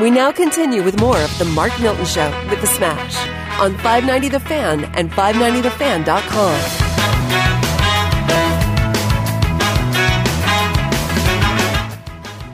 We 0.00 0.10
now 0.10 0.30
continue 0.30 0.82
with 0.84 1.00
more 1.00 1.18
of 1.18 1.38
The 1.38 1.44
Mark 1.44 1.72
Milton 1.80 2.04
Show 2.06 2.30
with 2.48 2.60
The 2.60 2.66
Smash 2.68 3.16
on 3.60 3.72
590 3.78 4.28
The 4.28 4.40
Fan 4.40 4.84
and 4.96 5.10
590TheFan.com. 5.10 6.84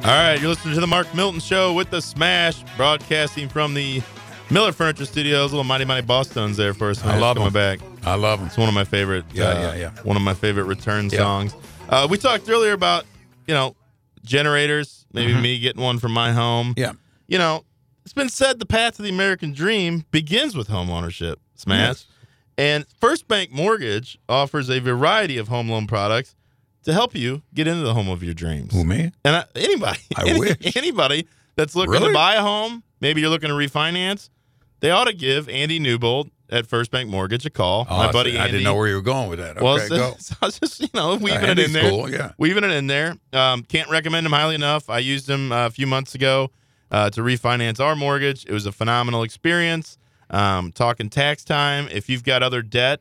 All 0.05 0.11
right, 0.11 0.39
you're 0.39 0.51
listening 0.51 0.75
to 0.75 0.81
the 0.83 0.87
Mark 0.87 1.15
Milton 1.15 1.41
Show 1.41 1.73
with 1.73 1.89
the 1.89 2.03
Smash, 2.03 2.63
broadcasting 2.77 3.49
from 3.49 3.73
the 3.73 4.03
Miller 4.51 4.71
Furniture 4.71 5.07
Studios. 5.07 5.51
Little 5.51 5.65
Mighty 5.65 5.87
Mighty 5.87 6.07
Bosstones 6.07 6.57
there 6.57 6.75
for 6.75 6.91
us. 6.91 7.03
I 7.03 7.17
love 7.19 7.37
coming 7.39 7.47
'em. 7.47 7.53
back. 7.55 7.79
I 8.05 8.15
love 8.17 8.39
them. 8.41 8.49
It's 8.49 8.59
one 8.59 8.69
of 8.69 8.75
my 8.75 8.85
favorite. 8.85 9.25
Yeah, 9.33 9.45
uh, 9.45 9.61
yeah, 9.61 9.75
yeah. 9.77 9.91
One 10.03 10.17
of 10.19 10.23
my 10.23 10.35
favorite 10.35 10.65
return 10.65 11.09
Yeah. 11.11 11.21
songs. 11.21 11.55
Uh, 11.89 12.07
we 12.11 12.19
talked 12.19 12.51
earlier 12.51 12.73
about 12.73 13.07
you 13.47 13.55
know 13.55 13.77
generators. 14.27 15.07
Maybe 15.15 15.33
me 15.33 15.59
getting 15.59 15.81
one 15.81 15.99
for 15.99 16.11
my 16.11 16.33
home. 16.33 16.75
Mm-hmm. 16.75 16.81
Yeah. 16.81 16.93
You 17.27 17.39
know, 17.39 17.65
it's 18.05 18.13
been 18.13 18.29
said 18.29 18.59
the 18.59 18.67
path 18.67 18.97
to 18.97 19.03
the 19.03 19.09
American 19.11 19.53
dream 19.53 20.05
begins 20.11 20.57
with 20.57 20.69
home 20.69 20.91
ownership. 20.91 21.41
Smash. 21.55 21.79
Yes. 21.89 22.07
And 22.57 22.87
First 23.01 23.27
Bank 23.29 23.51
Mortgage 23.51 24.19
offers 24.29 24.69
a 24.71 24.79
variety 24.79 25.39
of 25.39 25.49
home 25.49 25.69
loan 25.69 25.87
products 25.87 26.35
to 26.85 26.93
help 26.93 27.15
you 27.15 27.43
get 27.55 27.67
into 27.67 27.83
the 27.83 27.95
home 27.95 28.09
of 28.09 28.23
your 28.23 28.35
dreams. 28.35 28.73
Who 28.75 28.85
me? 28.85 29.11
And 29.25 29.37
I, 29.37 29.45
anybody, 29.57 30.01
I 30.17 30.29
any- 30.29 30.39
wish. 30.39 30.57
anybody 30.77 31.27
that's 31.57 31.75
looking 31.75 31.93
Really? 31.93 32.09
to 32.09 32.13
buy 32.15 32.35
a 32.35 32.43
home, 32.43 32.83
maybe 33.01 33.21
you're 33.23 33.31
looking 33.31 33.49
to 33.49 33.55
refinance, 33.55 34.29
they 34.81 34.91
ought 34.91 35.05
to 35.07 35.15
give 35.15 35.49
Andy 35.49 35.79
Newbold 35.79 36.31
at 36.51 36.67
First 36.67 36.91
Bank 36.91 37.09
Mortgage 37.09 37.47
a 37.47 37.51
call. 37.51 37.87
Oh, 37.89 37.97
my 37.97 38.09
I 38.09 38.13
buddy 38.13 38.33
see. 38.33 38.37
Andy. 38.37 38.49
I 38.49 38.53
didn't 38.53 38.65
know 38.65 38.75
where 38.75 38.87
you 38.89 38.97
were 38.97 39.01
going 39.03 39.31
with 39.31 39.39
that. 39.39 39.57
Okay, 39.57 39.65
well, 39.65 39.79
so, 39.79 39.97
go. 39.97 40.15
so 40.19 40.35
I 40.43 40.47
was 40.47 40.61
just 40.61 40.81
you 40.81 40.89
know 40.95 41.17
weaving 41.17 41.49
Uh, 41.49 41.53
it 41.53 41.59
in 41.59 41.73
there, 41.73 41.89
cool, 41.91 42.11
yeah. 42.11 42.33
weaving 42.39 42.65
it 42.65 42.71
in 42.71 42.87
there. 42.87 43.17
Um, 43.33 43.63
can't 43.63 43.89
recommend 43.89 44.27
him 44.27 44.33
highly 44.33 44.55
enough. 44.55 44.91
I 44.91 44.99
used 44.99 45.29
him 45.29 45.51
uh, 45.53 45.67
a 45.67 45.71
few 45.71 45.87
months 45.87 46.15
ago 46.15 46.51
uh, 46.91 47.11
to 47.11 47.21
refinance 47.23 47.81
our 47.81 47.97
mortgage. 47.97 48.45
It 48.47 48.53
was 48.53 48.67
a 48.67 48.73
phenomenal 48.73 49.23
experience. 49.23 49.99
Um, 50.31 50.73
talking 50.73 51.11
tax 51.11 51.45
time. 51.45 51.89
If 51.93 52.09
you've 52.09 52.25
got 52.25 52.43
other 52.43 52.63
debt 52.63 53.01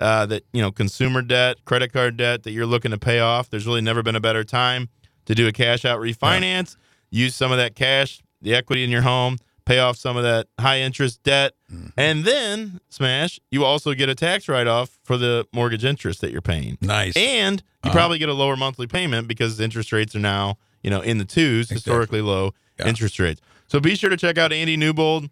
uh, 0.00 0.26
that 0.26 0.44
you 0.52 0.60
know, 0.60 0.72
consumer 0.72 1.22
debt, 1.22 1.64
credit 1.64 1.92
card 1.92 2.16
debt 2.16 2.42
that 2.42 2.50
you're 2.50 2.66
looking 2.66 2.90
to 2.90 2.98
pay 2.98 3.20
off, 3.20 3.48
there's 3.48 3.66
really 3.66 3.80
never 3.80 4.02
been 4.02 4.16
a 4.16 4.20
better 4.20 4.44
time 4.44 4.88
to 5.26 5.34
do 5.34 5.46
a 5.46 5.52
cash 5.52 5.84
out 5.84 6.00
refinance. 6.00 6.76
Use 7.10 7.34
some 7.34 7.52
of 7.52 7.58
that 7.58 7.74
cash, 7.74 8.20
the 8.42 8.54
equity 8.54 8.82
in 8.82 8.90
your 8.90 9.02
home, 9.02 9.38
pay 9.66 9.78
off 9.78 9.96
some 9.96 10.16
of 10.16 10.22
that 10.22 10.46
high 10.60 10.80
interest 10.80 11.22
debt, 11.22 11.52
Mm-hmm. 11.72 11.88
and 11.96 12.24
then 12.24 12.80
smash. 12.88 13.40
You 13.50 13.64
also 13.64 13.94
get 13.94 14.08
a 14.08 14.14
tax 14.14 14.48
write 14.48 14.66
off 14.68 14.98
for 15.02 15.16
the 15.16 15.46
mortgage 15.52 15.84
interest 15.84 16.20
that 16.20 16.30
you're 16.30 16.40
paying, 16.42 16.78
Nice. 16.80 17.16
and 17.16 17.62
you 17.82 17.88
Uh-huh. 17.90 17.98
probably 17.98 18.18
get 18.18 18.28
a 18.28 18.34
lower 18.34 18.56
monthly 18.56 18.86
payment 18.86 19.26
because 19.26 19.58
interest 19.58 19.90
rates 19.92 20.14
are 20.14 20.20
now 20.20 20.56
you 20.82 20.90
know 20.90 21.00
in 21.00 21.18
the 21.18 21.24
twos, 21.24 21.70
Exactly. 21.70 21.74
historically 21.76 22.20
low 22.20 22.52
Yeah. 22.78 22.88
interest 22.88 23.18
rates. 23.18 23.40
So 23.66 23.80
be 23.80 23.96
sure 23.96 24.10
to 24.10 24.16
check 24.16 24.36
out 24.38 24.52
Andy 24.52 24.76
Newbold 24.76 25.30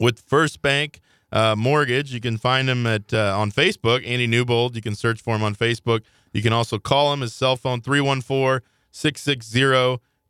with 0.00 0.18
First 0.20 0.60
Bank 0.62 1.00
uh, 1.30 1.54
Mortgage. 1.56 2.12
You 2.12 2.20
can 2.20 2.36
find 2.36 2.68
him 2.68 2.86
at 2.86 3.14
uh, 3.14 3.38
on 3.38 3.50
Facebook, 3.52 4.06
Andy 4.06 4.26
Newbold. 4.26 4.74
You 4.76 4.82
can 4.82 4.94
search 4.94 5.22
for 5.22 5.34
him 5.36 5.42
on 5.42 5.54
Facebook. 5.54 6.02
You 6.32 6.42
can 6.42 6.52
also 6.52 6.78
call 6.78 7.12
him 7.12 7.20
his 7.20 7.32
cell 7.32 7.56
phone 7.56 7.80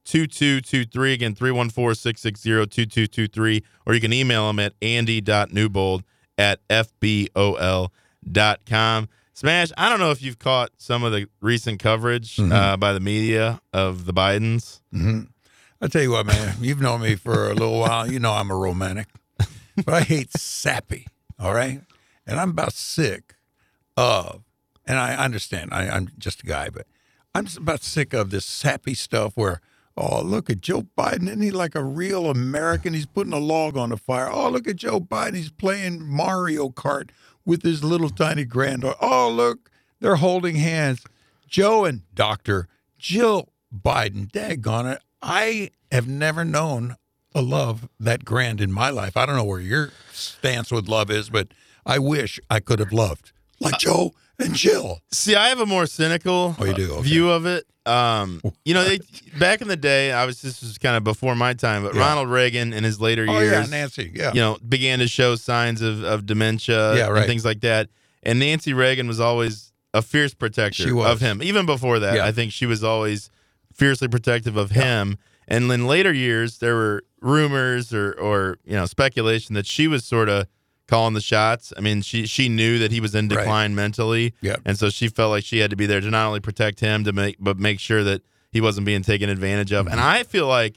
314-660-2223 0.05 1.15
again 1.15 1.35
314-660-2223 1.35 3.63
or 3.87 3.95
you 3.95 4.01
can 4.01 4.13
email 4.13 4.51
him 4.51 4.59
at 4.59 4.75
andy.newbold 4.83 6.03
at 6.39 6.61
fbol.com. 6.69 7.89
Smash, 9.35 9.71
I 9.79 9.89
don't 9.89 9.99
know 9.99 10.11
if 10.11 10.21
you've 10.23 10.39
caught 10.39 10.73
some 10.77 11.03
of 11.05 11.13
the 11.13 11.27
recent 11.41 11.81
coverage 11.81 12.39
uh, 12.39 12.77
by 12.77 12.93
the 12.93 13.01
media 13.01 13.63
of 13.73 14.05
the 14.05 14.13
Bidens. 14.13 14.81
hmm 14.93 15.23
I 15.81 15.89
tell 15.89 16.03
you 16.03 16.13
what, 16.13 16.27
man, 16.27 16.55
you've 16.61 16.81
known 16.81 17.01
me 17.01 17.17
for 17.17 17.51
a 17.51 17.55
little 17.55 17.81
while. 17.81 18.09
You 18.09 18.21
know 18.21 18.35
I'm 18.35 18.53
a 18.53 18.57
romantic, 18.57 19.09
but 19.85 19.93
I 19.93 20.03
hate 20.03 20.31
sappy. 20.31 21.09
All 21.41 21.53
right, 21.53 21.81
and 22.25 22.39
I'm 22.39 22.51
about 22.51 22.73
sick 22.73 23.35
of, 23.97 24.45
and 24.87 24.97
I 24.97 25.17
understand. 25.17 25.71
I, 25.73 25.89
I'm 25.89 26.09
just 26.19 26.45
a 26.45 26.47
guy, 26.47 26.71
but 26.71 26.87
I'm 27.35 27.47
just 27.47 27.59
about 27.59 27.83
sick 27.83 28.15
of 28.15 28.31
this 28.31 28.45
sappy 28.45 28.95
stuff 28.95 29.33
where. 29.35 29.61
Oh, 29.97 30.23
look 30.23 30.49
at 30.49 30.61
Joe 30.61 30.87
Biden. 30.97 31.25
Isn't 31.29 31.43
he 31.43 31.51
like 31.51 31.75
a 31.75 31.85
real 31.85 32.31
American? 32.31 32.95
He's 32.95 33.07
putting 33.07 33.33
a 33.33 33.39
log 33.39 33.77
on 33.77 33.91
the 33.91 33.97
fire. 33.97 34.31
Oh, 34.31 34.49
look 34.49 34.67
at 34.67 34.77
Joe 34.77 35.01
Biden. 35.01 35.37
He's 35.37 35.51
playing 35.51 36.03
Mario 36.07 36.71
Kart 36.71 37.11
with 37.45 37.63
his 37.63 37.85
little 37.85 38.09
tiny 38.11 38.45
granddaughter. 38.45 38.97
Oh, 39.01 39.31
look, 39.31 39.71
they're 40.01 40.17
holding 40.17 40.57
hands. 40.57 41.05
Joe 41.47 41.85
and 41.85 42.03
Dr. 42.15 42.69
Jill 42.99 43.51
Biden, 43.75 44.31
daggone 44.31 44.95
it. 44.95 45.03
I 45.21 45.71
have 45.91 46.09
never 46.09 46.45
known 46.45 46.97
a 47.35 47.43
love 47.43 47.89
that 48.01 48.25
grand 48.25 48.61
in 48.61 48.73
my 48.73 48.91
life. 48.91 49.17
I 49.17 49.27
don't 49.27 49.37
know 49.37 49.45
where 49.45 49.61
your 49.61 49.91
stance 50.13 50.71
with 50.71 50.89
love 50.89 51.11
is, 51.11 51.31
but 51.31 51.49
I 51.85 51.99
wish 51.99 52.41
I 52.49 52.61
could 52.61 52.79
have 52.79 52.93
loved 52.93 53.33
like 53.61 53.75
uh, 53.75 53.79
Joe 53.79 54.15
and 54.43 54.55
Jill. 54.55 55.01
See, 55.13 55.35
I 55.35 55.49
have 55.49 55.61
a 55.61 55.67
more 55.67 55.87
cynical 55.87 56.55
Oh, 56.59 56.65
you 56.65 56.75
do? 56.75 56.93
Okay. 56.95 57.03
view 57.03 57.31
of 57.31 57.47
it. 57.47 57.65
Um, 57.85 58.41
you 58.65 58.75
know, 58.75 58.85
they, 58.85 59.01
back 59.41 59.61
in 59.61 59.67
the 59.69 59.77
day, 59.77 60.13
I 60.13 60.25
was 60.25 60.41
this 60.41 60.63
was 60.63 60.79
kind 60.79 60.97
of 60.97 61.03
before 61.05 61.35
my 61.35 61.53
time, 61.55 61.83
but 61.83 61.95
Yeah. 61.95 62.01
Ronald 62.01 62.29
Reagan 62.29 62.73
in 62.73 62.85
his 62.85 63.01
later 63.01 63.27
Oh, 63.29 63.39
years, 63.41 63.53
yeah, 63.53 63.77
Nancy. 63.77 64.13
Yeah. 64.15 64.33
you 64.33 64.41
know, 64.41 64.59
began 64.69 65.01
to 65.01 65.09
show 65.09 65.35
signs 65.35 65.83
of, 65.83 66.05
of 66.05 66.25
dementia 66.27 66.97
Yeah, 66.97 67.07
and 67.07 67.15
right. 67.15 67.27
things 67.27 67.45
like 67.45 67.61
that. 67.63 67.89
And 68.23 68.39
Nancy 68.39 68.73
Reagan 68.73 69.09
was 69.09 69.19
always 69.19 69.73
a 69.95 70.01
fierce 70.01 70.33
protector 70.33 70.97
of 71.01 71.21
him. 71.21 71.43
Even 71.43 71.67
before 71.67 71.99
that, 71.99 72.15
Yeah. 72.17 72.25
I 72.27 72.31
think 72.33 72.53
she 72.53 72.67
was 72.67 72.85
always 72.85 73.31
fiercely 73.75 74.07
protective 74.09 74.57
of 74.57 74.71
him. 74.71 75.19
And 75.49 75.71
in 75.73 75.87
later 75.89 76.13
years, 76.13 76.59
there 76.59 76.77
were 76.77 77.03
rumors 77.21 77.93
or, 77.93 78.13
or 78.13 78.59
you 78.65 78.75
know 78.75 78.87
speculation 78.87 79.55
that 79.55 79.67
she 79.67 79.89
was 79.89 80.05
sort 80.05 80.29
of 80.29 80.47
calling 80.93 81.15
the 81.15 81.21
shots. 81.23 81.73
I 81.77 81.81
mean, 81.81 82.03
she 82.03 82.27
she 82.27 82.49
knew 82.49 82.79
that 82.79 82.91
he 82.93 83.01
was 83.01 83.15
in 83.15 83.27
Right. 83.29 83.39
decline 83.39 83.75
mentally, 83.75 84.35
Yep. 84.43 84.61
and 84.67 84.79
so 84.79 84.91
she 84.91 85.09
felt 85.09 85.31
like 85.31 85.45
she 85.45 85.59
had 85.59 85.71
to 85.71 85.77
be 85.77 85.87
there 85.87 86.01
to 86.03 86.11
not 86.11 86.27
only 86.27 86.41
protect 86.41 86.81
him 86.81 87.03
to 87.05 87.13
make 87.13 87.37
but 87.41 87.59
make 87.59 87.81
sure 87.81 88.05
that 88.05 88.21
he 88.51 88.61
wasn't 88.61 88.85
being 88.85 89.03
taken 89.03 89.31
advantage 89.31 89.73
of. 89.73 89.87
And 89.87 89.97
Mm-hmm. 89.99 90.09
I 90.19 90.23
feel 90.25 90.47
like 90.47 90.75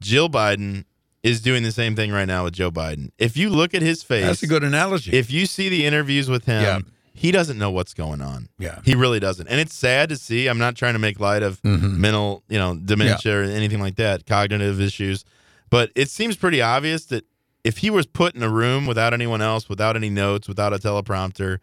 Jill 0.00 0.28
Biden 0.30 0.84
is 1.22 1.40
doing 1.42 1.62
the 1.62 1.72
same 1.72 1.94
thing 1.96 2.10
right 2.10 2.26
now 2.26 2.44
with 2.44 2.54
Joe 2.54 2.70
Biden. 2.70 3.10
If 3.18 3.36
you 3.36 3.48
look 3.50 3.74
at 3.74 3.82
his 3.82 4.02
face, 4.02 4.24
That's 4.24 4.42
a 4.42 4.46
good 4.46 4.64
analogy. 4.64 5.12
if 5.12 5.30
you 5.30 5.44
see 5.46 5.68
the 5.68 5.84
interviews 5.86 6.28
with 6.28 6.44
him, 6.46 6.62
Yeah. 6.62 6.78
he 7.14 7.30
doesn't 7.30 7.58
know 7.58 7.70
what's 7.70 7.94
going 7.94 8.20
on. 8.22 8.48
yeah. 8.58 8.80
He 8.84 8.94
really 8.94 9.20
doesn't. 9.20 9.46
And 9.48 9.60
it's 9.60 9.74
sad 9.74 10.08
to 10.10 10.16
see. 10.16 10.48
I'm 10.48 10.58
not 10.58 10.74
trying 10.76 10.94
to 10.94 10.98
make 10.98 11.20
light 11.20 11.42
of 11.42 11.60
Mhm. 11.62 11.96
mental, 11.98 12.42
you 12.48 12.58
know, 12.58 12.76
dementia 12.76 13.40
or 13.40 13.42
anything 13.44 13.80
like 13.80 13.96
that, 13.96 14.26
cognitive 14.26 14.80
issues. 14.80 15.24
But 15.70 15.90
it 15.94 16.08
seems 16.10 16.36
pretty 16.36 16.60
obvious 16.62 17.04
that 17.06 17.24
if 17.64 17.78
he 17.78 17.90
was 17.90 18.06
put 18.06 18.34
in 18.34 18.42
a 18.42 18.48
room 18.48 18.86
without 18.86 19.12
anyone 19.14 19.40
else, 19.40 19.68
without 19.68 19.96
any 19.96 20.10
notes, 20.10 20.46
without 20.46 20.72
a 20.72 20.78
teleprompter, 20.78 21.58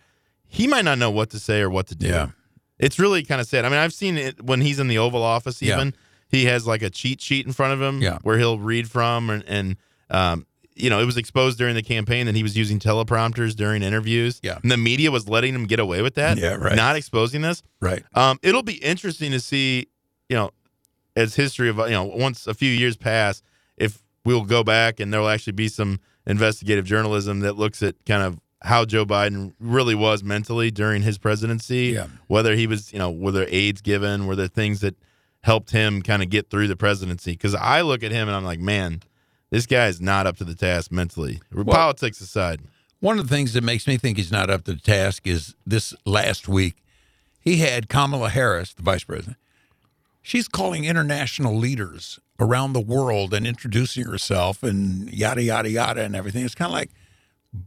he 0.48 0.68
might 0.68 0.84
not 0.84 0.98
know 0.98 1.12
what 1.12 1.30
to 1.30 1.40
say 1.40 1.62
or 1.62 1.70
what 1.70 1.88
to 1.88 1.96
do. 1.96 2.08
Yeah. 2.08 2.30
It's 2.80 2.98
really 2.98 3.24
kind 3.24 3.40
of 3.40 3.48
sad. 3.48 3.64
I 3.64 3.70
mean, 3.70 3.78
I've 3.78 3.94
seen 3.94 4.18
it 4.18 4.44
when 4.44 4.62
he's 4.62 4.80
in 4.80 4.88
the 4.88 4.98
Oval 4.98 5.22
Office. 5.24 5.62
Yeah. 5.62 5.76
Even 5.76 5.94
he 6.30 6.46
has 6.46 6.66
like 6.66 6.82
a 6.82 6.90
cheat 6.90 7.22
sheet 7.22 7.46
in 7.46 7.54
front 7.54 7.74
of 7.74 7.82
him 7.82 8.02
Yeah. 8.02 8.18
where 8.24 8.38
he'll 8.40 8.58
read 8.60 8.90
from, 8.90 9.30
and, 9.30 9.44
and 9.48 9.76
um, 10.10 10.48
you 10.76 10.90
know, 10.90 11.00
it 11.00 11.06
was 11.06 11.18
exposed 11.18 11.58
during 11.60 11.76
the 11.76 11.84
campaign 11.84 12.26
that 12.26 12.34
he 12.36 12.42
was 12.42 12.58
using 12.58 12.80
teleprompters 12.80 13.56
during 13.56 13.84
interviews. 13.84 14.40
Yeah. 14.42 14.58
and 14.64 14.72
the 14.72 14.78
media 14.78 15.12
was 15.12 15.30
letting 15.30 15.54
him 15.54 15.66
get 15.68 15.80
away 15.80 16.02
with 16.02 16.16
that. 16.16 16.38
Yeah, 16.38 16.56
right. 16.56 16.76
Not 16.76 16.96
exposing 16.96 17.42
this. 17.42 17.62
Right. 17.80 18.04
Um, 18.16 18.40
it'll 18.42 18.64
be 18.64 18.76
interesting 18.84 19.32
to 19.32 19.40
see, 19.40 19.88
you 20.28 20.36
know, 20.36 20.50
as 21.16 21.36
history 21.36 21.70
of 21.70 21.78
you 21.78 21.90
know, 21.92 22.06
once 22.06 22.48
a 22.48 22.54
few 22.54 22.72
years 22.72 22.98
pass, 22.98 23.44
if 23.78 24.02
we'll 24.26 24.46
go 24.46 24.64
back 24.64 25.00
and 25.00 25.14
there 25.14 25.22
will 25.22 25.30
actually 25.30 25.54
be 25.54 25.68
some 25.68 26.00
investigative 26.26 26.86
journalism 26.86 27.40
that 27.42 27.58
looks 27.58 27.82
at 27.82 27.96
kind 28.06 28.24
of 28.24 28.40
how 28.64 28.86
Joe 28.86 29.06
Biden 29.06 29.54
really 29.60 29.96
was 29.96 30.24
mentally 30.24 30.70
during 30.70 31.02
his 31.02 31.18
presidency. 31.18 31.94
Yeah. 31.96 32.08
Whether 32.28 32.56
he 32.56 32.68
was, 32.68 32.94
you 32.94 33.00
know, 33.00 33.10
were 33.10 33.32
there 33.32 33.48
aids 33.50 33.82
given, 33.82 34.28
were 34.28 34.36
there 34.36 34.48
things 34.48 34.82
that 34.82 34.96
helped 35.44 35.72
him 35.72 36.02
kind 36.02 36.22
of 36.22 36.30
get 36.30 36.50
through 36.50 36.68
the 36.68 36.76
presidency? 36.76 37.32
Because 37.32 37.56
I 37.56 37.82
look 37.82 38.04
at 38.04 38.12
him 38.12 38.28
and 38.28 38.36
I'm 38.36 38.44
like, 38.44 38.60
man, 38.60 39.02
this 39.50 39.66
guy 39.66 39.88
is 39.88 40.00
not 40.00 40.28
up 40.28 40.38
to 40.38 40.44
the 40.44 40.56
task 40.56 40.92
mentally. 40.92 41.42
Politics 41.66 42.22
aside. 42.22 42.62
One 43.00 43.18
of 43.18 43.28
the 43.28 43.36
things 43.36 43.54
that 43.54 43.64
makes 43.64 43.88
me 43.88 43.98
think 43.98 44.18
he's 44.18 44.32
not 44.32 44.52
up 44.52 44.64
to 44.66 44.74
the 44.74 44.80
task 44.80 45.26
is 45.26 45.56
this 45.66 45.96
last 46.06 46.48
week, 46.48 46.76
he 47.40 47.58
had 47.58 47.90
Kamala 47.90 48.30
Harris, 48.30 48.74
the 48.74 48.84
vice 48.84 49.04
president. 49.04 49.38
She's 50.22 50.48
calling 50.48 50.86
international 50.86 51.58
leaders 51.58 52.20
around 52.42 52.74
the 52.74 52.82
world 52.82 53.34
and 53.34 53.46
introducing 53.48 54.04
herself 54.06 54.64
and 54.64 55.10
yada, 55.14 55.42
yada, 55.44 55.70
yada, 55.70 56.02
and 56.04 56.16
everything. 56.16 56.44
It's 56.44 56.56
kind 56.56 56.70
of 56.70 56.74
like 56.74 56.90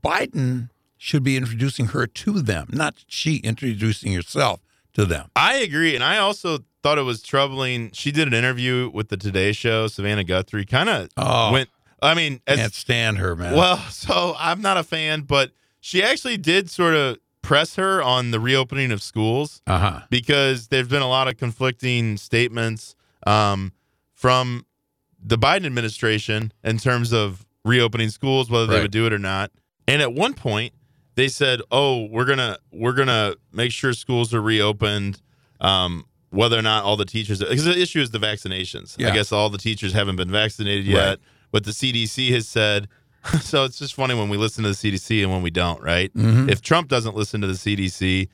Biden 0.03 0.71
should 0.97 1.23
be 1.23 1.37
introducing 1.37 1.87
her 1.87 2.07
to 2.07 2.41
them, 2.41 2.69
not 2.73 3.05
she 3.07 3.37
introducing 3.37 4.13
herself 4.13 4.61
to 4.95 5.05
them. 5.05 5.31
I 5.37 5.57
agree, 5.57 5.95
and 5.95 6.03
I 6.05 6.19
also 6.19 6.59
thought 6.83 6.99
it 6.99 7.03
was 7.03 7.23
troubling. 7.23 7.91
She 7.93 8.11
did 8.11 8.27
an 8.29 8.35
interview 8.35 8.91
with 8.93 9.09
the 9.09 9.17
Today 9.17 9.53
Show. 9.53 9.87
Savannah 9.87 10.25
Guthrie 10.25 10.65
kind 10.65 10.89
of 10.89 11.09
Oh. 11.17 11.53
went. 11.53 11.69
I 12.03 12.13
mean, 12.15 12.41
as, 12.47 12.59
Can't 12.59 12.75
stand 12.75 13.19
her, 13.19 13.35
man. 13.35 13.55
well, 13.57 13.79
so 13.91 14.35
I'm 14.39 14.61
not 14.61 14.77
a 14.77 14.83
fan, 14.83 15.23
but 15.23 15.53
she 15.81 16.03
actually 16.03 16.37
did 16.37 16.69
sort 16.71 16.95
of 16.95 17.17
press 17.43 17.77
her 17.77 18.03
on 18.03 18.31
the 18.31 18.41
reopening 18.41 18.91
of 18.93 19.03
schools 19.03 19.61
uh 19.67 19.79
huh. 19.79 20.01
because 20.11 20.69
there's 20.69 20.89
been 20.89 21.03
a 21.03 21.09
lot 21.09 21.29
of 21.29 21.37
conflicting 21.37 22.17
statements 22.17 22.95
um, 23.27 23.73
from 24.25 24.65
the 25.23 25.37
Biden 25.37 25.67
administration 25.67 26.51
in 26.63 26.79
terms 26.79 27.13
of 27.13 27.45
reopening 27.63 28.09
schools, 28.09 28.49
whether 28.49 28.67
they 28.67 28.77
Right. 28.77 28.83
would 28.83 28.91
do 28.91 29.05
it 29.07 29.13
or 29.13 29.19
not. 29.19 29.51
And 29.87 30.01
at 30.01 30.15
one 30.15 30.33
point, 30.33 30.73
they 31.15 31.29
said, 31.29 31.61
"Oh, 31.71 32.07
we're 32.07 32.25
gonna 32.25 32.57
we're 32.73 32.95
gonna 32.95 33.35
make 33.53 33.71
sure 33.71 33.93
schools 33.93 34.33
are 34.33 34.41
reopened, 34.41 35.21
um, 35.61 36.07
whether 36.31 36.59
or 36.59 36.63
not 36.63 36.85
all 36.85 36.97
the 36.97 37.05
teachers." 37.05 37.41
Because 37.41 37.65
the 37.67 37.79
issue 37.79 38.01
is 38.01 38.13
the 38.13 38.19
vaccinations. 38.19 38.97
I 39.05 39.15
guess 39.15 39.31
all 39.31 39.51
the 39.51 39.59
teachers 39.59 39.93
haven't 39.93 40.17
been 40.17 40.31
vaccinated 40.31 40.87
yet, 40.87 41.07
Right. 41.09 41.19
but 41.53 41.65
the 41.65 41.73
CDC 41.75 42.31
has 42.33 42.49
said. 42.49 42.89
So 43.43 43.65
it's 43.65 43.79
just 43.79 43.95
funny 43.95 44.15
when 44.15 44.29
we 44.31 44.37
listen 44.39 44.65
to 44.65 44.71
the 44.71 44.75
CDC 44.75 45.23
and 45.23 45.31
when 45.33 45.41
we 45.43 45.51
don't, 45.51 45.83
right? 45.83 46.13
Mhm. 46.15 46.51
If 46.51 46.61
Trump 46.63 46.89
doesn't 46.89 47.15
listen 47.17 47.41
to 47.43 47.47
the 47.47 47.57
CDC, 47.57 48.29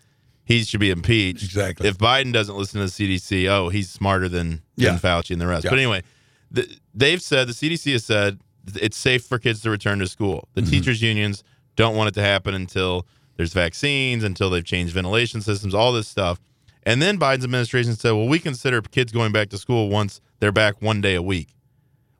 he 0.50 0.64
should 0.64 0.80
be 0.80 0.90
impeached. 0.90 1.44
Exactly. 1.44 1.88
If 1.88 1.96
Biden 1.98 2.32
doesn't 2.32 2.56
listen 2.56 2.80
to 2.80 2.86
the 2.86 2.90
CDC, 3.16 3.46
oh, 3.48 3.68
he's 3.68 3.88
smarter 3.90 4.28
than, 4.28 4.62
Yeah. 4.76 4.90
than 4.90 4.98
Fauci 4.98 5.30
and 5.30 5.40
the 5.40 5.46
rest. 5.46 5.64
Yeah. 5.64 5.70
But 5.70 5.78
anyway, 5.78 6.02
the, 6.50 6.66
they've 6.94 7.22
said 7.22 7.46
the 7.48 7.52
CDC 7.52 7.92
has 7.92 8.04
said 8.04 8.40
it's 8.74 8.96
safe 8.96 9.24
for 9.24 9.38
kids 9.38 9.60
to 9.62 9.70
return 9.70 9.98
to 10.00 10.06
school. 10.08 10.48
The 10.54 10.62
Mm-hmm. 10.62 10.70
teachers 10.70 11.00
unions 11.02 11.44
don't 11.76 11.94
want 11.96 12.08
it 12.08 12.14
to 12.14 12.22
happen 12.22 12.54
until 12.54 13.06
there's 13.36 13.52
vaccines, 13.52 14.24
until 14.24 14.50
they've 14.50 14.64
changed 14.64 14.92
ventilation 14.92 15.40
systems, 15.40 15.74
all 15.74 15.92
this 15.92 16.08
stuff. 16.08 16.40
And 16.82 17.00
then 17.00 17.18
Biden's 17.18 17.44
administration 17.44 17.94
said, 17.94 18.12
"Well, 18.12 18.26
we 18.26 18.38
consider 18.38 18.80
kids 18.82 19.12
going 19.12 19.32
back 19.32 19.50
to 19.50 19.58
school 19.58 19.88
once 19.88 20.20
they're 20.40 20.50
back 20.52 20.80
one 20.82 21.00
day 21.00 21.14
a 21.14 21.22
week." 21.22 21.54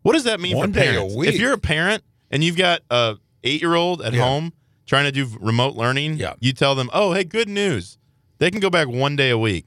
What 0.03 0.13
does 0.13 0.25
that 0.25 0.39
mean 0.41 0.57
One 0.57 0.73
for 0.73 0.79
day 0.81 0.89
a 0.89 0.93
parents? 0.93 1.15
week? 1.17 1.29
If 1.31 1.41
you're 1.41 1.53
a 1.53 1.59
parent 1.59 2.03
and 2.31 2.43
you've 2.45 2.57
got 2.57 2.83
a 2.91 3.17
eight 3.43 3.61
year 3.61 3.75
old 3.75 4.01
at 4.03 4.13
Yeah. 4.15 4.21
home 4.23 4.53
trying 4.87 5.05
to 5.05 5.13
do 5.13 5.29
remote 5.41 5.75
learning, 5.77 6.19
Yeah. 6.19 6.35
you 6.41 6.53
tell 6.53 6.75
them, 6.75 6.89
"Oh, 6.93 7.13
hey, 7.13 7.25
good 7.25 7.49
news, 7.49 7.99
they 8.41 8.51
can 8.51 8.59
go 8.59 8.69
back 8.71 8.89
one 8.89 9.15
day 9.15 9.31
a 9.31 9.39
week." 9.39 9.67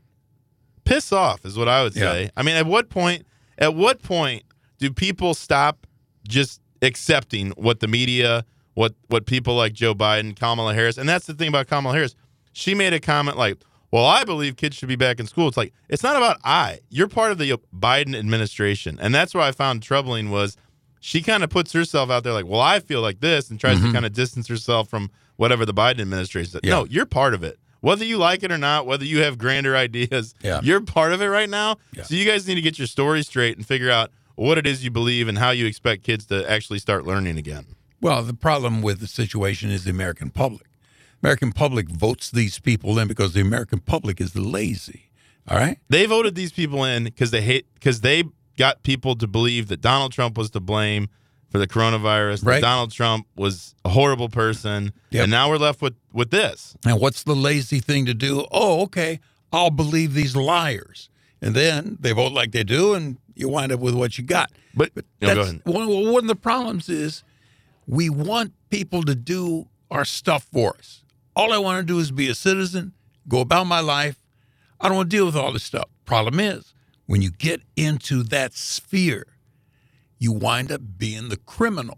Piss 0.84 1.14
off 1.14 1.46
is 1.46 1.56
what 1.58 1.70
I 1.70 1.82
would 1.84 1.96
Yeah. 1.96 2.12
say. 2.12 2.30
I 2.36 2.44
mean, 2.44 2.56
at 2.56 2.66
what 2.66 2.90
point? 2.90 3.26
At 3.58 3.74
what 3.76 4.02
point 4.04 4.44
do 4.80 4.92
people 4.92 5.34
stop 5.34 5.88
just 6.28 6.60
accepting 6.82 7.52
what 7.52 7.80
the 7.80 7.88
media, 7.88 8.44
what 8.74 8.94
what 9.08 9.26
people 9.26 9.56
like 9.56 9.72
Joe 9.74 9.96
Biden, 9.96 10.36
Kamala 10.38 10.74
Harris, 10.74 10.98
and 10.98 11.08
that's 11.08 11.26
the 11.26 11.34
thing 11.34 11.48
about 11.48 11.68
Kamala 11.68 11.96
Harris. 11.96 12.16
She 12.52 12.76
made 12.76 12.92
a 12.94 13.00
comment 13.00 13.38
like, 13.38 13.58
"Well, 13.92 14.06
I 14.06 14.26
believe 14.26 14.58
kids 14.58 14.76
should 14.76 14.90
be 14.90 14.96
back 14.98 15.20
in 15.20 15.28
school." 15.28 15.48
It's 15.48 15.56
like 15.58 15.72
it's 15.88 16.04
not 16.04 16.18
about 16.18 16.38
I. 16.44 16.80
You're 16.90 17.08
part 17.08 17.32
of 17.32 17.38
the 17.38 17.54
Biden 17.74 18.16
administration, 18.16 18.98
and 19.02 19.16
that's 19.16 19.34
what 19.34 19.44
I 19.44 19.52
found 19.54 19.82
troubling 19.84 20.30
was 20.32 20.58
she 21.00 21.22
kind 21.22 21.44
of 21.44 21.50
puts 21.50 21.72
herself 21.74 22.10
out 22.10 22.24
there 22.24 22.34
like, 22.34 22.46
"Well, 22.48 22.62
I 22.62 22.80
feel 22.80 23.02
like 23.02 23.22
this," 23.22 23.50
and 23.50 23.60
tries 23.60 23.80
to 23.82 23.92
kind 23.94 24.06
of 24.06 24.12
distance 24.14 24.48
herself 24.48 24.90
from 24.90 25.10
whatever 25.38 25.66
the 25.66 25.74
Biden 25.74 26.00
administration 26.02 26.52
said. 26.52 26.62
Mm-hmm. 26.64 26.68
Yeah. 26.70 26.76
No, 26.80 26.86
you're 26.90 27.06
part 27.06 27.34
of 27.34 27.44
it. 27.44 27.58
Whether 27.84 28.06
you 28.06 28.18
like 28.18 28.44
it 28.44 28.52
or 28.52 28.58
not, 28.58 28.86
whether 28.86 29.04
you 29.04 29.24
have 29.24 29.38
grander 29.38 29.76
ideas, 29.88 30.34
Yeah. 30.42 30.62
you're 30.64 30.80
part 30.80 31.12
of 31.12 31.22
it 31.22 31.28
right 31.28 31.50
now. 31.50 31.76
Yeah. 31.94 32.04
So 32.04 32.16
you 32.16 32.24
guys 32.24 32.48
need 32.48 32.56
to 32.56 32.62
get 32.62 32.78
your 32.80 32.88
story 32.88 33.24
straight 33.24 33.58
and 33.58 33.68
figure 33.68 33.92
out 33.92 34.10
what 34.36 34.58
it 34.58 34.66
is 34.66 34.86
you 34.86 34.90
believe 34.90 35.28
and 35.28 35.38
how 35.38 35.50
you 35.52 35.66
expect 35.66 36.04
kids 36.04 36.26
to 36.28 36.50
actually 36.50 36.80
start 36.80 37.06
learning 37.06 37.38
again. 37.38 37.66
Well, 38.00 38.24
the 38.24 38.34
problem 38.34 38.82
with 38.82 39.02
the 39.02 39.08
situation 39.08 39.70
is 39.70 39.84
the 39.84 39.90
American 39.92 40.30
public. 40.30 40.66
American 41.22 41.52
public 41.52 41.90
votes 41.90 42.32
these 42.32 42.58
people 42.58 42.98
in 43.00 43.10
because 43.10 43.34
the 43.34 43.42
American 43.42 43.80
public 43.80 44.22
is 44.22 44.34
lazy. 44.34 45.10
All 45.50 45.58
right? 45.58 45.78
They 45.90 46.06
voted 46.06 46.36
these 46.36 46.54
people 46.54 46.86
in 46.86 47.04
because 47.04 47.32
they 47.32 47.42
hate 47.42 47.66
because 47.74 48.00
they 48.00 48.24
got 48.58 48.82
people 48.84 49.18
to 49.18 49.28
believe 49.28 49.68
that 49.68 49.82
Donald 49.82 50.14
Trump 50.14 50.38
was 50.38 50.50
to 50.52 50.62
blame 50.62 51.10
for 51.54 51.60
the 51.60 51.68
coronavirus. 51.68 52.44
Right. 52.46 52.62
Donald 52.62 52.92
Trump 52.92 53.28
was 53.38 53.76
a 53.86 53.90
horrible 53.90 54.28
person, 54.28 54.92
Yep. 55.12 55.24
and 55.24 55.32
now 55.32 55.50
we're 55.50 55.58
left 55.58 55.82
with 55.82 55.94
with 56.12 56.32
this. 56.32 56.76
And 56.86 57.00
what's 57.00 57.24
the 57.24 57.36
lazy 57.36 57.80
thing 57.80 58.06
to 58.08 58.14
do? 58.14 58.46
Oh, 58.52 58.82
okay, 58.82 59.20
I'll 59.54 59.70
believe 59.70 60.14
these 60.16 60.36
liars. 60.36 61.10
And 61.42 61.56
then 61.56 61.98
they 62.02 62.12
vote 62.12 62.32
like 62.34 62.52
they 62.54 62.64
do, 62.64 62.96
and 62.96 63.18
you 63.36 63.50
wind 63.50 63.72
up 63.72 63.80
with 63.80 63.94
what 63.94 64.18
you 64.18 64.24
got. 64.24 64.52
But, 64.76 64.92
But 64.96 65.06
No, 65.22 65.28
go 65.28 65.36
that's- 65.36 65.50
ahead. 65.50 65.62
one, 65.66 65.88
one 66.12 66.24
of 66.24 66.28
the 66.28 66.36
problems 66.36 66.90
is 66.90 67.24
we 67.86 68.10
want 68.10 68.54
people 68.72 69.04
to 69.04 69.14
do 69.14 69.68
our 69.92 70.06
stuff 70.06 70.48
for 70.52 70.76
us. 70.80 71.04
All 71.36 71.54
I 71.54 71.58
want 71.60 71.86
to 71.86 71.94
do 71.94 72.00
is 72.00 72.12
be 72.12 72.30
a 72.30 72.36
citizen, 72.36 72.94
go 73.28 73.40
about 73.42 73.68
my 73.68 73.80
life. 73.80 74.18
I 74.82 74.88
don't 74.88 74.98
want 74.98 75.12
to 75.12 75.16
deal 75.18 75.26
with 75.26 75.36
all 75.36 75.52
this 75.52 75.64
stuff. 75.64 75.86
Problem 76.06 76.40
is, 76.40 76.74
when 77.06 77.22
you 77.22 77.30
get 77.30 77.62
into 77.76 78.24
that 78.24 78.54
sphere, 78.54 79.26
you 80.24 80.32
wind 80.32 80.72
up 80.72 80.82
being 80.98 81.30
the 81.30 81.38
criminal 81.38 81.98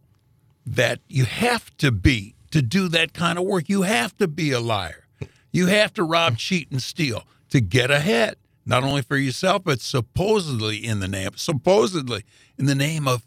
that 0.66 1.00
you 1.08 1.26
have 1.26 1.76
to 1.78 1.92
be 1.92 2.34
to 2.52 2.62
do 2.62 2.88
that 2.90 3.14
kind 3.14 3.38
of 3.38 3.46
work. 3.46 3.70
You 3.70 3.84
have 3.84 4.18
to 4.18 4.28
be 4.28 4.52
a 4.52 4.60
liar. 4.60 5.06
You 5.52 5.68
have 5.68 5.94
to 5.94 6.04
rob, 6.04 6.38
cheat, 6.46 6.72
and 6.72 6.82
steal 6.82 7.26
to 7.50 7.62
get 7.62 7.92
ahead, 7.92 8.36
not 8.66 8.84
only 8.84 9.02
for 9.04 9.16
yourself, 9.18 9.64
but 9.64 9.80
supposedly 9.80 10.78
in 10.78 11.00
the 11.02 11.08
name, 11.08 11.32
supposedly 11.36 12.24
in 12.58 12.66
the 12.66 12.76
name 12.76 13.08
of 13.08 13.26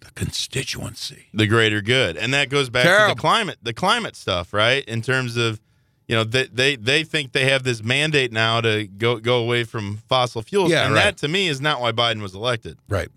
the 0.00 0.10
constituency. 0.12 1.26
the 1.34 1.46
greater 1.46 1.82
good 1.82 2.16
and 2.16 2.32
that 2.32 2.48
goes 2.48 2.70
back 2.70 2.84
to 2.84 3.14
the 3.14 3.20
climate 3.20 3.58
the 3.62 3.74
climate 3.74 4.16
stuff 4.16 4.54
right 4.54 4.82
in 4.86 5.02
terms 5.02 5.36
of 5.36 5.60
you 6.08 6.16
know 6.16 6.24
they, 6.24 6.46
they 6.46 6.74
they 6.76 7.04
think 7.04 7.32
they 7.32 7.44
have 7.50 7.64
this 7.64 7.82
mandate 7.84 8.32
now 8.32 8.62
to 8.62 8.86
go 8.86 9.18
go 9.18 9.38
away 9.42 9.62
from 9.62 9.98
fossil 10.08 10.40
fuels 10.40 10.70
Yeah, 10.70 10.86
and 10.86 10.94
right. 10.94 11.02
that 11.04 11.16
to 11.18 11.28
me 11.28 11.48
is 11.48 11.60
not 11.60 11.82
why 11.82 11.92
biden 11.92 12.22
was 12.22 12.34
elected 12.34 12.78
Right. 12.88 13.08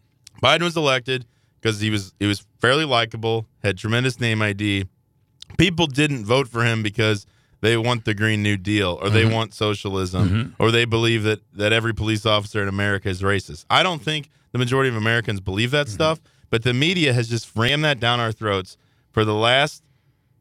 Biden 0.44 0.62
was 0.64 0.76
elected 0.78 1.26
because 1.62 1.80
he 1.80 1.90
was 1.90 2.14
he 2.20 2.26
was 2.28 2.46
fairly 2.60 2.86
likable 2.86 3.46
had 3.64 3.78
tremendous 3.78 4.20
name 4.20 4.42
id 4.42 4.88
people 5.58 5.88
didn't 5.88 6.26
vote 6.26 6.48
for 6.48 6.64
him 6.64 6.84
because 6.84 7.26
they 7.62 7.78
want 7.78 8.04
the 8.06 8.14
green 8.14 8.44
new 8.44 8.58
deal 8.58 9.00
or 9.02 9.06
Mm-hmm. 9.08 9.14
they 9.16 9.26
want 9.26 9.54
socialism 9.54 10.56
or 10.60 10.72
they 10.72 10.86
believe 10.86 11.24
that 11.24 11.40
that 11.54 11.72
every 11.74 11.94
police 11.94 12.26
officer 12.26 12.62
in 12.62 12.68
america 12.68 13.10
is 13.10 13.22
racist 13.22 13.66
i 13.70 13.82
don't 13.84 14.02
think 14.02 14.30
the 14.52 14.60
majority 14.60 14.90
of 14.90 14.96
americans 14.96 15.40
believe 15.40 15.72
that 15.72 15.88
Mm-hmm. 15.88 15.94
stuff 15.96 16.20
but 16.50 16.64
the 16.64 16.74
media 16.74 17.14
has 17.14 17.28
just 17.30 17.50
rammed 17.56 17.84
that 17.84 18.00
down 18.00 18.20
our 18.20 18.32
throats 18.32 18.78
for 19.12 19.24
the 19.26 19.34
last 19.34 19.84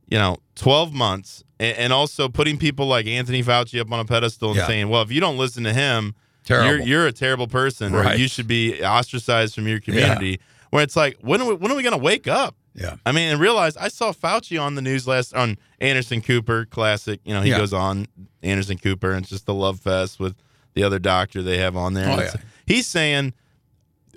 you 0.09 0.19
know 0.19 0.37
12 0.57 0.93
months 0.93 1.43
and, 1.61 1.77
and 1.79 1.93
also 1.93 2.29
putting 2.29 2.59
people 2.59 2.87
like 2.87 3.07
anthony 3.07 3.43
fauci 3.43 3.81
up 3.81 3.91
on 3.93 4.01
a 4.01 4.05
pedestal 4.05 4.51
and 4.51 4.59
Yeah. 4.59 4.67
saying 4.67 4.89
well 4.89 5.03
if 5.03 5.11
you 5.13 5.21
don't 5.21 5.39
listen 5.39 5.63
to 5.65 5.73
him 5.73 6.15
Terrible. 6.45 6.69
you're, 6.79 6.87
you're 6.87 7.07
a 7.07 7.13
terrible 7.13 7.47
person 7.47 7.95
or 7.95 8.03
Right. 8.03 8.19
you 8.19 8.29
should 8.29 8.47
be 8.49 8.83
ostracized 8.85 9.55
from 9.55 9.69
your 9.69 9.81
community 9.81 10.41
where 10.71 10.83
it's 10.83 10.97
like 10.97 11.19
when 11.21 11.41
are 11.41 11.47
we, 11.49 11.55
when 11.55 11.71
are 11.71 11.75
we 11.77 11.83
going 11.83 11.93
to 11.97 12.03
wake 12.03 12.27
up 12.27 12.57
Yeah. 12.75 12.97
I 13.07 13.13
mean, 13.13 13.29
and 13.31 13.41
realize 13.41 13.77
I 13.77 13.89
saw 13.89 14.13
Fauci 14.13 14.61
on 14.61 14.75
the 14.75 14.83
news 14.83 15.07
last 15.07 15.35
on 15.35 15.57
Anderson 15.81 16.21
Cooper 16.23 16.65
classic. 16.65 17.21
You 17.25 17.35
know, 17.35 17.43
he 17.43 17.51
Yeah. 17.51 17.59
goes 17.59 17.73
on 17.73 18.07
Anderson 18.43 18.79
Cooper, 18.79 19.13
and 19.13 19.21
it's 19.23 19.31
just 19.31 19.47
the 19.47 19.55
love 19.55 19.79
fest 19.81 20.19
with 20.19 20.35
the 20.75 20.83
other 20.83 20.99
doctor 20.99 21.43
they 21.43 21.59
have 21.59 21.77
on 21.77 21.93
there. 21.95 22.09
Oh, 22.09 22.19
yeah. 22.21 22.33
He's 22.67 22.87
saying, 22.87 23.35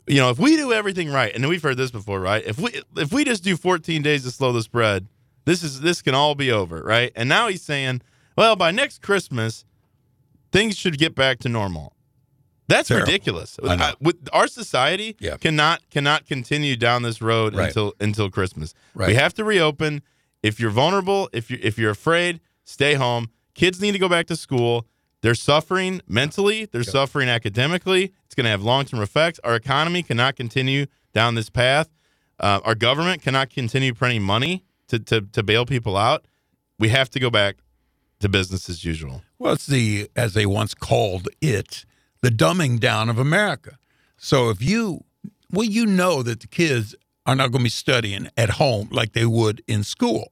you 0.07 0.17
know, 0.17 0.29
if 0.29 0.39
we 0.39 0.55
do 0.55 0.71
everything 0.71 1.11
right, 1.11 1.35
and 1.35 1.47
we've 1.49 1.61
heard 1.61 1.77
this 1.77 1.91
before, 1.91 2.19
right? 2.21 2.43
If 2.45 2.57
we 2.59 2.81
if 2.95 3.11
we 3.11 3.23
just 3.25 3.43
do 3.43 3.57
14 3.57 4.01
days 4.01 4.23
to 4.23 4.31
slow 4.31 4.51
the 4.53 4.61
spread, 4.63 5.07
this 5.45 5.61
is 5.63 5.81
this 5.81 6.01
can 6.01 6.15
all 6.15 6.33
be 6.35 6.51
over, 6.51 6.81
right? 6.81 7.11
And 7.15 7.27
now 7.27 7.49
he's 7.49 7.61
saying, 7.61 8.01
well, 8.37 8.55
by 8.55 8.71
next 8.71 9.01
Christmas, 9.01 9.65
things 10.51 10.77
should 10.77 10.97
get 10.97 11.13
back 11.15 11.39
to 11.39 11.49
normal. 11.49 11.93
That's 12.67 12.87
Terrible. 12.87 13.05
ridiculous. 13.05 13.59
I. 13.63 13.93
With 14.01 14.27
our 14.33 14.47
society 14.47 15.15
Yeah. 15.19 15.37
cannot 15.37 15.87
cannot 15.91 16.25
continue 16.25 16.75
down 16.75 17.03
this 17.03 17.21
road 17.21 17.55
Right. 17.55 17.67
until 17.67 17.93
until 17.99 18.29
Christmas. 18.29 18.73
Right. 18.93 19.07
We 19.09 19.15
have 19.15 19.33
to 19.35 19.43
reopen. 19.43 20.01
If 20.41 20.59
you're 20.59 20.71
vulnerable, 20.71 21.29
if 21.33 21.49
you 21.51 21.59
if 21.61 21.77
you're 21.77 21.91
afraid, 21.91 22.39
stay 22.63 22.95
home. 22.95 23.29
Kids 23.53 23.79
need 23.81 23.91
to 23.93 23.99
go 23.99 24.09
back 24.09 24.25
to 24.27 24.35
school. 24.35 24.87
They're 25.21 25.35
suffering 25.35 26.01
mentally. 26.07 26.65
They're 26.65 26.83
suffering 26.83 27.29
academically. 27.29 28.13
It's 28.25 28.35
going 28.35 28.43
to 28.45 28.49
have 28.51 28.61
long 28.63 28.85
term 28.85 29.01
effects. 29.01 29.39
Our 29.43 29.55
economy 29.55 30.03
cannot 30.03 30.35
continue 30.35 30.85
down 31.13 31.35
this 31.35 31.49
path. 31.49 31.89
Uh, 32.39 32.59
our 32.63 32.75
government 32.75 33.21
cannot 33.21 33.49
continue 33.49 33.93
printing 33.93 34.21
money 34.23 34.63
to, 34.87 34.99
to 34.99 35.21
to 35.21 35.41
bail 35.43 35.65
people 35.65 35.95
out. 35.97 36.25
We 36.77 36.89
have 36.89 37.09
to 37.11 37.19
go 37.19 37.29
back 37.29 37.57
to 38.19 38.29
business 38.29 38.69
as 38.69 38.83
usual. 38.83 39.23
Well, 39.39 39.53
it's 39.53 39.65
the, 39.67 40.09
as 40.15 40.33
they 40.33 40.45
once 40.45 40.73
called 40.73 41.27
it, 41.41 41.85
the 42.25 42.31
dumbing 42.31 42.79
down 42.79 43.07
of 43.07 43.19
America. 43.19 43.77
So 44.17 44.49
if 44.49 44.59
you, 44.59 45.03
well, 45.51 45.63
you 45.63 45.85
know 45.85 46.23
that 46.23 46.39
the 46.39 46.47
kids 46.47 46.95
are 47.27 47.35
not 47.35 47.51
going 47.51 47.59
to 47.59 47.65
be 47.65 47.69
studying 47.69 48.29
at 48.35 48.49
home 48.49 48.87
like 48.89 49.13
they 49.13 49.27
would 49.27 49.61
in 49.67 49.83
school. 49.83 50.31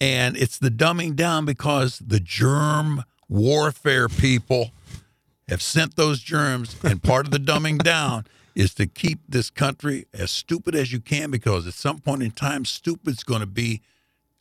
And 0.00 0.36
it's 0.36 0.58
the 0.58 0.72
dumbing 0.72 1.14
down 1.14 1.44
because 1.44 2.00
the 2.04 2.18
germ 2.18 3.04
warfare 3.28 4.08
people 4.08 4.72
have 5.48 5.62
sent 5.62 5.94
those 5.94 6.18
germs. 6.18 6.74
And 6.82 7.00
part 7.00 7.26
of 7.26 7.30
the 7.30 7.38
dumbing 7.38 7.78
down 7.84 8.26
is 8.56 8.74
to 8.74 8.88
keep 8.88 9.20
this 9.28 9.50
country 9.50 10.06
as 10.12 10.32
stupid 10.32 10.74
as 10.74 10.92
you 10.92 10.98
can 10.98 11.30
because 11.30 11.64
at 11.64 11.74
some 11.74 12.00
point 12.00 12.24
in 12.24 12.32
time, 12.32 12.64
stupid's 12.64 13.22
going 13.22 13.38
to 13.40 13.46
be 13.46 13.82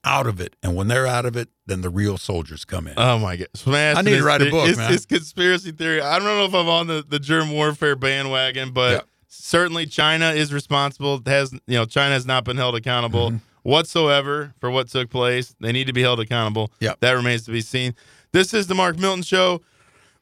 out 0.04 0.28
of 0.28 0.40
it. 0.40 0.56
And 0.64 0.76
when 0.76 0.88
they're 0.88 1.08
out 1.08 1.26
of 1.26 1.36
it, 1.36 1.50
then 1.66 1.82
the 1.82 1.90
real 1.90 2.18
soldiers 2.18 2.66
come 2.66 2.88
in. 2.88 2.94
Oh 2.98 3.20
my 3.20 3.36
god! 3.36 3.48
Smash 3.56 3.98
I 3.98 4.02
need 4.02 4.18
to 4.18 4.24
write 4.24 4.42
a 4.42 4.50
book, 4.50 4.70
it's, 4.70 4.78
man. 4.78 4.94
It's 4.94 5.06
conspiracy 5.06 5.72
theory. 5.72 6.02
I 6.02 6.18
don't 6.20 6.28
know 6.28 6.46
if 6.46 6.54
I'm 6.54 6.68
on 6.70 6.88
the, 6.88 7.04
the 7.08 7.20
germ 7.20 7.52
warfare 7.52 7.96
bandwagon, 7.96 8.72
but 8.72 8.92
Yeah. 8.94 9.02
certainly 9.28 9.86
China 9.86 10.30
is 10.32 10.54
responsible. 10.54 11.16
It 11.16 11.28
has 11.28 11.52
you 11.52 11.78
know 11.78 11.86
China 11.86 12.14
has 12.14 12.26
not 12.26 12.44
been 12.44 12.58
held 12.58 12.76
accountable 12.76 13.30
Mm-hmm. 13.32 13.38
whatsoever 13.70 14.54
for 14.60 14.72
what 14.72 14.90
took 14.90 15.10
place. 15.10 15.56
They 15.60 15.72
need 15.72 15.88
to 15.88 15.94
be 15.94 16.02
held 16.02 16.20
accountable. 16.20 16.72
Yeah. 16.80 16.94
that 17.02 17.12
remains 17.12 17.46
to 17.46 17.52
be 17.52 17.62
seen. 17.62 17.94
This 18.32 18.54
is 18.54 18.68
the 18.68 18.76
Mark 18.76 18.98
Milton 18.98 19.24
Show 19.24 19.62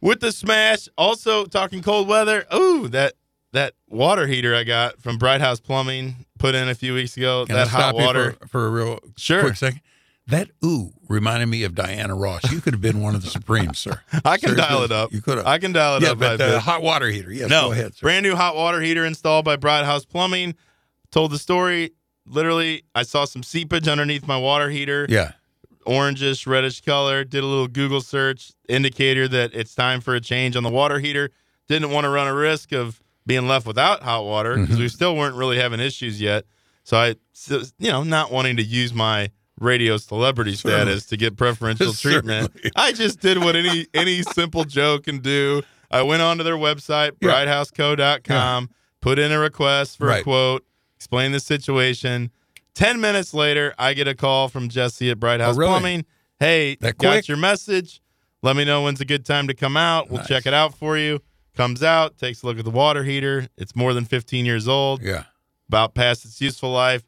with 0.02 0.20
the 0.22 0.32
Smash. 0.32 0.88
Also 0.98 1.46
talking 1.46 1.82
cold 1.82 2.08
weather. 2.08 2.46
Ooh, 2.54 2.88
that 2.90 3.14
that 3.58 3.74
water 3.90 4.28
heater 4.28 4.56
I 4.56 4.64
got 4.64 5.02
from 5.02 5.18
Bright 5.18 5.42
House 5.42 5.60
Plumbing 5.60 6.26
put 6.40 6.56
in 6.56 6.70
a 6.70 6.76
few 6.76 6.94
weeks 6.94 7.18
ago. 7.18 7.46
Can 7.46 7.56
that 7.56 7.68
hot 7.68 7.96
water. 7.96 8.34
for, 8.42 8.48
for 8.48 8.66
a 8.68 8.70
real 8.70 9.00
Sure. 9.18 9.42
quick 9.42 9.56
second? 9.56 9.82
That 10.28 10.50
ooh 10.64 10.92
reminded 11.08 11.46
me 11.48 11.64
of 11.64 11.74
Diana 11.74 12.14
Ross. 12.14 12.52
You 12.52 12.60
could 12.60 12.74
have 12.74 12.82
been 12.82 13.00
one 13.02 13.16
of 13.16 13.22
the 13.24 13.30
Supremes, 13.30 13.80
sir. 13.80 14.02
I 14.26 14.38
can 14.38 14.50
Seriously, 14.50 14.56
dial 14.58 14.84
it 14.84 14.92
up. 14.92 15.14
You 15.14 15.22
could 15.22 15.38
have. 15.38 15.48
I 15.48 15.58
can 15.58 15.72
dial 15.72 15.96
it 15.98 16.04
yeah, 16.04 16.10
up. 16.12 16.20
but 16.20 16.38
the 16.38 16.60
hot 16.60 16.82
water 16.84 17.08
heater. 17.08 17.32
Yes, 17.32 17.50
no, 17.50 17.68
go 17.68 17.72
ahead, 17.72 17.96
sir. 17.96 18.04
brand 18.06 18.24
new 18.26 18.36
hot 18.36 18.56
water 18.56 18.82
heater 18.82 19.06
installed 19.06 19.46
by 19.46 19.56
Bright 19.56 19.86
House 19.86 20.04
Plumbing. 20.06 20.56
Told 21.12 21.32
the 21.32 21.40
story. 21.40 21.92
Literally, 22.26 22.84
I 22.94 23.04
saw 23.04 23.24
some 23.24 23.42
seepage 23.42 23.88
underneath 23.88 24.28
my 24.28 24.38
water 24.38 24.70
heater. 24.70 25.06
yeah, 25.08 25.32
orangish, 25.86 26.46
reddish 26.46 26.82
color. 26.82 27.24
Did 27.24 27.44
a 27.44 27.48
little 27.48 27.70
Google 27.70 28.02
search, 28.02 28.52
indicator 28.68 29.30
that 29.30 29.54
it's 29.54 29.74
time 29.74 30.02
for 30.02 30.14
a 30.14 30.20
change 30.20 30.58
on 30.58 30.64
the 30.64 30.70
water 30.70 31.00
heater. 31.00 31.30
Didn't 31.70 31.92
want 31.92 32.04
to 32.04 32.10
run 32.10 32.28
a 32.28 32.34
risk 32.36 32.74
of 32.74 33.02
being 33.28 33.48
left 33.48 33.68
without 33.68 34.02
hot 34.02 34.26
water 34.26 34.56
because 34.56 34.70
Mm-hmm. 34.70 34.80
we 34.80 34.88
still 34.90 35.16
weren't 35.16 35.36
really 35.36 35.58
having 35.60 35.80
issues 35.80 36.20
yet. 36.20 36.46
So 36.84 36.98
I, 36.98 37.16
you 37.78 37.92
know, 37.92 38.04
not 38.04 38.32
wanting 38.32 38.58
to 38.58 38.64
use 38.64 38.94
my 38.94 39.30
radio 39.60 39.98
celebrity 39.98 40.56
Certainly. 40.56 40.86
status 40.86 41.06
to 41.08 41.18
get 41.18 41.36
preferential 41.38 41.92
treatment. 41.94 42.52
Certainly. 42.54 42.72
I 42.76 42.92
just 42.94 43.20
did 43.20 43.38
what 43.40 43.56
any 43.56 43.86
any 43.94 44.24
simple 44.24 44.64
Joe 44.64 44.98
can 45.00 45.20
do. 45.20 45.62
I 45.92 46.02
went 46.02 46.22
onto 46.22 46.44
their 46.44 46.56
website, 46.58 47.12
Yeah. 47.22 47.46
brighthouseco.com, 47.46 48.70
put 49.02 49.20
in 49.20 49.32
a 49.32 49.40
request 49.40 49.98
for 49.98 50.10
a 50.10 50.24
quote, 50.24 50.66
explain 50.96 51.32
the 51.32 51.40
situation. 51.40 52.32
Ten 52.74 53.02
minutes 53.02 53.34
later, 53.34 53.74
I 53.80 53.94
get 53.94 54.08
a 54.08 54.14
call 54.16 54.50
from 54.50 54.70
Jesse 54.70 55.10
at 55.10 55.20
Bright 55.20 55.40
House 55.40 55.56
Oh, 55.56 55.60
really? 55.60 55.72
Plumbing. 55.72 56.06
Hey, 56.40 56.78
That 56.82 56.98
got 56.98 57.12
quick? 57.12 57.28
your 57.28 57.38
message. 57.38 58.02
Let 58.44 58.56
me 58.56 58.64
know 58.66 58.84
when's 58.84 59.02
a 59.02 59.06
good 59.06 59.26
time 59.26 59.48
to 59.48 59.54
come 59.56 59.76
out. 59.76 60.10
We'll 60.10 60.20
Nice. 60.20 60.28
check 60.28 60.46
it 60.46 60.54
out 60.54 60.76
for 60.76 60.96
you. 60.98 61.20
Comes 61.58 61.82
out, 61.82 62.18
takes 62.20 62.44
a 62.44 62.46
look 62.46 62.60
at 62.60 62.66
the 62.66 62.72
water 62.72 63.04
heater. 63.04 63.48
It's 63.58 63.76
more 63.76 63.94
than 63.94 64.06
15 64.06 64.46
years 64.46 64.68
old, 64.68 65.02
yeah. 65.02 65.24
about 65.68 65.96
past 65.96 66.24
its 66.24 66.40
useful 66.40 66.72
life. 66.72 67.04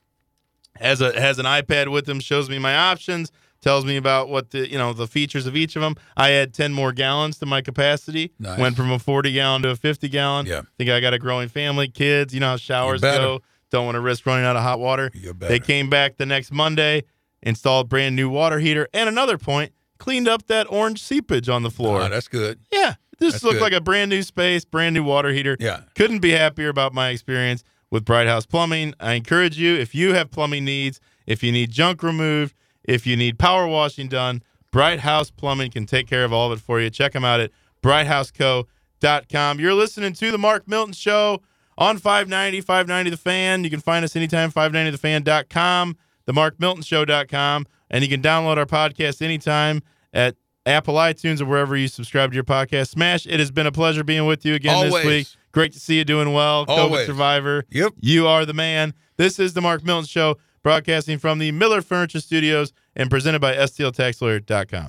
Has 0.75 1.01
a 1.01 1.19
has 1.19 1.37
an 1.37 1.45
iPad 1.45 1.91
with 1.91 2.09
him, 2.09 2.19
shows 2.19 2.49
me 2.49 2.57
my 2.57 2.75
options, 2.75 3.31
tells 3.61 3.85
me 3.85 3.95
about 3.95 4.27
what 4.29 4.49
the 4.49 4.67
you 4.69 4.77
know 4.77 4.91
the 4.91 5.07
features 5.07 5.45
of 5.45 5.55
each 5.55 5.75
of 5.75 5.83
them. 5.83 5.95
I 6.17 6.31
add 6.31 6.53
10 6.53 6.73
more 6.73 6.91
gallons 6.91 7.37
to 7.39 7.45
my 7.45 7.61
capacity. 7.61 8.31
Nice. 8.39 8.57
Went 8.57 8.75
from 8.75 8.91
a 8.91 8.97
40 8.97 9.31
gallon 9.33 9.61
to 9.63 9.69
a 9.69 9.75
50 9.75 10.09
gallon. 10.09 10.45
Yeah. 10.47 10.61
Think 10.77 10.89
I 10.89 10.99
got 10.99 11.13
a 11.13 11.19
growing 11.19 11.49
family, 11.49 11.87
kids. 11.87 12.33
You 12.33 12.39
know 12.39 12.49
how 12.49 12.57
showers 12.57 13.01
go. 13.01 13.41
Don't 13.69 13.85
want 13.85 13.95
to 13.95 14.01
risk 14.01 14.25
running 14.25 14.45
out 14.45 14.55
of 14.55 14.63
hot 14.63 14.79
water. 14.79 15.11
They 15.37 15.59
came 15.59 15.89
back 15.91 16.17
the 16.17 16.25
next 16.25 16.51
Monday, 16.51 17.03
installed 17.43 17.87
brand 17.87 18.15
new 18.15 18.29
water 18.29 18.57
heater, 18.57 18.87
and 18.93 19.07
another 19.07 19.37
point, 19.37 19.73
cleaned 19.99 20.27
up 20.27 20.47
that 20.47 20.65
orange 20.71 21.03
seepage 21.03 21.49
on 21.49 21.61
the 21.61 21.69
floor. 21.69 22.01
Ah, 22.01 22.07
that's 22.07 22.27
good. 22.27 22.59
yeah, 22.71 22.95
this 23.19 23.33
that's 23.33 23.43
looked 23.43 23.55
good. 23.55 23.61
like 23.63 23.73
a 23.73 23.81
brand 23.81 24.09
new 24.09 24.23
space, 24.23 24.65
brand 24.65 24.93
new 24.93 25.03
water 25.03 25.29
heater. 25.29 25.57
Yeah. 25.59 25.81
Couldn't 25.95 26.19
be 26.19 26.31
happier 26.31 26.69
about 26.69 26.93
my 26.93 27.09
experience 27.09 27.63
with 27.91 28.05
Bright 28.05 28.27
House 28.27 28.45
Plumbing. 28.45 28.93
I 28.99 29.13
encourage 29.13 29.57
you, 29.57 29.75
if 29.75 29.93
you 29.95 30.13
have 30.13 30.31
plumbing 30.31 30.65
needs, 30.65 30.99
if 31.25 31.43
you 31.43 31.51
need 31.51 31.71
junk 31.71 32.03
removed, 32.03 32.55
if 32.83 33.05
you 33.05 33.15
need 33.15 33.37
power 33.39 33.67
washing 33.67 34.07
done, 34.07 34.41
Bright 34.71 34.99
House 34.99 35.31
Plumbing 35.31 35.71
can 35.71 35.85
take 35.85 36.07
care 36.07 36.23
of 36.23 36.31
all 36.33 36.51
of 36.51 36.59
it 36.59 36.61
for 36.61 36.79
you. 36.79 36.89
Check 36.89 37.13
them 37.13 37.25
out 37.25 37.39
at 37.39 37.51
brighthouseco.com. 37.81 39.59
You're 39.59 39.73
listening 39.73 40.13
to 40.13 40.31
the 40.31 40.37
Mark 40.37 40.67
Milton 40.67 40.93
Show 40.93 41.41
on 41.77 41.97
590, 41.97 42.61
590 42.61 43.09
The 43.09 43.17
Fan. 43.17 43.63
You 43.63 43.69
can 43.69 43.79
find 43.79 44.03
us 44.05 44.15
anytime, 44.15 44.51
590thefan.com, 44.51 45.97
themarkmiltonshow.com, 46.27 47.65
and 47.89 48.03
you 48.03 48.09
can 48.09 48.21
download 48.21 48.57
our 48.57 48.65
podcast 48.65 49.21
anytime 49.21 49.81
at 50.13 50.35
Apple 50.69 50.93
iTunes 50.95 51.41
or 51.41 51.45
wherever 51.45 51.75
you 51.75 51.87
subscribe 51.87 52.31
to 52.31 52.35
your 52.35 52.43
podcast. 52.43 52.89
Smash, 52.89 53.25
it 53.25 53.39
has 53.39 53.51
been 53.51 53.65
a 53.65 53.71
pleasure 53.71 54.03
being 54.03 54.25
with 54.25 54.45
you 54.45 54.53
again 54.53 54.75
Always. 54.75 54.93
this 54.93 55.05
week. 55.05 55.27
Great 55.51 55.73
to 55.73 55.79
see 55.79 55.97
you 55.97 56.05
doing 56.05 56.31
well. 56.31 56.65
COVID 56.67 56.77
Always. 56.77 57.05
survivor. 57.07 57.65
Yep. 57.71 57.93
You 57.99 58.27
are 58.27 58.45
the 58.45 58.53
man. 58.53 58.93
This 59.17 59.39
is 59.39 59.53
the 59.53 59.61
Mark 59.61 59.83
Milton 59.83 60.05
Show, 60.05 60.37
broadcasting 60.61 61.17
from 61.17 61.39
the 61.39 61.51
Miller 61.51 61.81
Furniture 61.81 62.19
Studios 62.19 62.71
and 62.95 63.09
presented 63.09 63.39
by 63.41 63.55
STLTaxLawyer.com. 63.55 64.87